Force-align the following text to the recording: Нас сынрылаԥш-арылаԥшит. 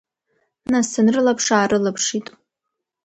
Нас 0.71 0.85
сынрылаԥш-арылаԥшит. 0.93 2.27